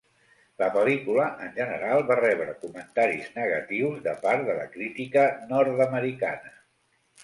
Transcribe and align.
La 0.61 0.69
pel·lícula, 0.77 1.27
en 1.47 1.51
general, 1.57 2.01
va 2.13 2.17
rebre 2.21 2.57
comentaris 2.65 3.31
negatius 3.37 4.03
de 4.09 4.19
part 4.27 4.51
de 4.53 4.59
la 4.65 4.69
crítica 4.77 5.31
nord-americana. 5.57 6.57